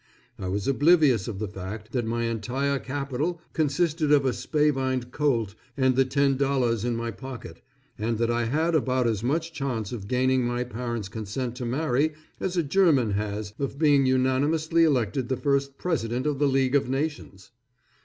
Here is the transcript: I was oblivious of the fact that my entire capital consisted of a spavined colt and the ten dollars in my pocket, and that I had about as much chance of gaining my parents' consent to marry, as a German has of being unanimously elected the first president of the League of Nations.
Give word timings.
I 0.39 0.47
was 0.47 0.67
oblivious 0.67 1.27
of 1.27 1.37
the 1.37 1.47
fact 1.47 1.91
that 1.91 2.07
my 2.07 2.23
entire 2.23 2.79
capital 2.79 3.39
consisted 3.53 4.11
of 4.11 4.25
a 4.25 4.33
spavined 4.33 5.11
colt 5.11 5.53
and 5.77 5.95
the 5.95 6.05
ten 6.05 6.37
dollars 6.37 6.83
in 6.83 6.95
my 6.95 7.11
pocket, 7.11 7.61
and 7.99 8.17
that 8.17 8.31
I 8.31 8.45
had 8.45 8.73
about 8.73 9.05
as 9.05 9.23
much 9.23 9.53
chance 9.53 9.91
of 9.91 10.07
gaining 10.07 10.43
my 10.43 10.63
parents' 10.63 11.07
consent 11.07 11.55
to 11.57 11.65
marry, 11.67 12.13
as 12.39 12.57
a 12.57 12.63
German 12.63 13.11
has 13.11 13.53
of 13.59 13.77
being 13.77 14.07
unanimously 14.07 14.85
elected 14.85 15.29
the 15.29 15.37
first 15.37 15.77
president 15.77 16.25
of 16.25 16.39
the 16.39 16.47
League 16.47 16.73
of 16.73 16.89
Nations. 16.89 17.51